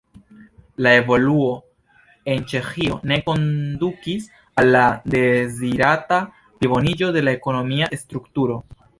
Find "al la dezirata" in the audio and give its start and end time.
4.61-6.19